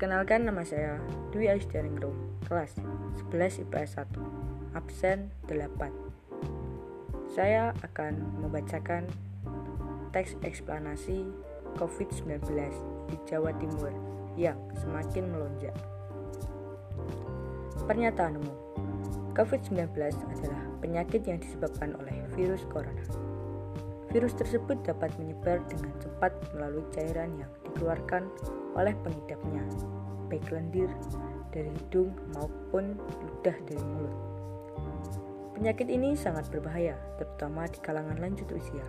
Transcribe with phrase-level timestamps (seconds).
[0.00, 0.96] Perkenalkan nama saya
[1.28, 2.16] Dwi Aisdaringrum,
[2.48, 2.72] kelas
[3.28, 7.28] 11 IPS 1, absen 8.
[7.28, 9.04] Saya akan membacakan
[10.08, 11.28] teks eksplanasi
[11.76, 12.32] COVID-19
[13.12, 13.92] di Jawa Timur
[14.40, 15.76] yang semakin melonjak.
[17.84, 18.56] Pernyataan umum
[19.36, 23.04] COVID-19 adalah penyakit yang disebabkan oleh virus corona.
[24.08, 28.26] Virus tersebut dapat menyebar dengan cepat melalui cairan yang dikeluarkan
[28.74, 29.62] oleh pengidapnya,
[30.30, 30.90] baik lendir
[31.50, 34.16] dari hidung maupun ludah dari mulut.
[35.58, 38.86] Penyakit ini sangat berbahaya, terutama di kalangan lanjut usia.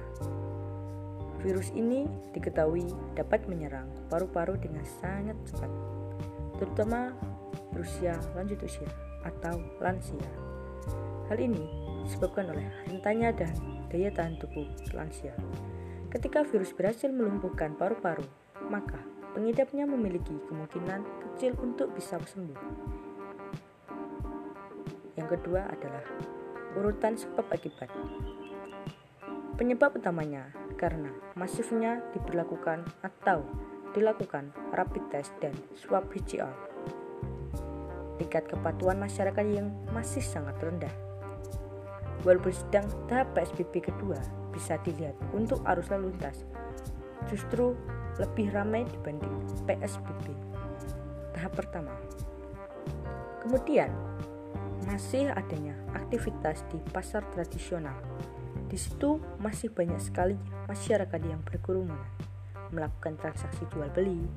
[1.42, 2.06] Virus ini
[2.38, 2.86] diketahui
[3.18, 5.72] dapat menyerang paru-paru dengan sangat cepat,
[6.62, 7.18] terutama
[7.74, 8.88] berusia lanjut usia
[9.26, 10.32] atau lansia.
[11.28, 11.66] Hal ini
[12.06, 13.54] disebabkan oleh rentannya dan
[13.90, 15.34] daya tahan tubuh lansia.
[16.12, 18.28] Ketika virus berhasil melumpuhkan paru-paru,
[18.70, 22.60] maka pengidapnya memiliki kemungkinan kecil untuk bisa sembuh.
[25.16, 26.04] Yang kedua adalah
[26.76, 27.90] urutan sebab akibat.
[29.60, 33.46] Penyebab utamanya karena masifnya diberlakukan atau
[33.94, 36.52] dilakukan rapid test dan swab PCR.
[38.18, 40.94] Tingkat kepatuhan masyarakat yang masih sangat rendah.
[42.22, 44.18] Walaupun sedang tahap PSBB kedua
[44.54, 46.46] bisa dilihat untuk arus lalu lintas,
[47.30, 47.74] justru
[48.20, 49.32] lebih ramai dibanding
[49.68, 50.52] PSBB
[51.42, 51.90] tahap pertama.
[53.42, 53.90] Kemudian,
[54.86, 57.98] masih adanya aktivitas di pasar tradisional.
[58.70, 60.38] Di situ masih banyak sekali
[60.70, 61.98] masyarakat yang berkerumun
[62.72, 64.30] melakukan transaksi jual beli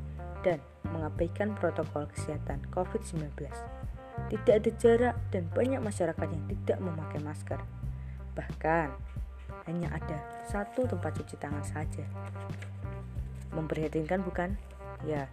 [0.42, 0.58] dan
[0.90, 3.30] mengabaikan protokol kesehatan COVID-19.
[4.32, 7.60] Tidak ada jarak dan banyak masyarakat yang tidak memakai masker.
[8.34, 8.88] Bahkan
[9.68, 12.04] hanya ada satu tempat cuci tangan saja.
[13.54, 14.58] Memprihatinkan bukan?
[15.06, 15.30] Ya.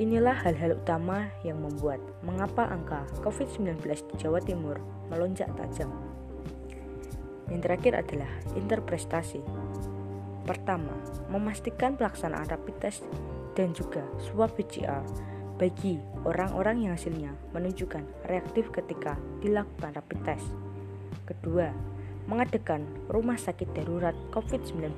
[0.00, 4.80] Inilah hal-hal utama yang membuat mengapa angka COVID-19 di Jawa Timur
[5.12, 5.92] melonjak tajam.
[7.52, 9.42] Yang terakhir adalah interpretasi.
[10.48, 10.94] Pertama,
[11.28, 13.04] memastikan pelaksanaan rapid test
[13.58, 15.04] dan juga swab PCR
[15.60, 20.48] bagi orang-orang yang hasilnya menunjukkan reaktif ketika dilakukan rapid test.
[21.28, 21.68] Kedua,
[22.28, 24.96] mengadakan rumah sakit darurat COVID-19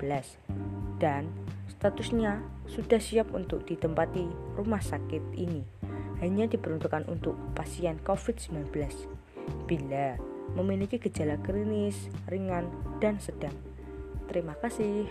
[0.98, 1.26] dan
[1.66, 5.62] statusnya sudah siap untuk ditempati rumah sakit ini
[6.22, 8.70] hanya diperuntukkan untuk pasien COVID-19
[9.66, 10.14] bila
[10.54, 12.70] memiliki gejala klinis, ringan,
[13.02, 13.54] dan sedang.
[14.30, 15.10] Terima kasih.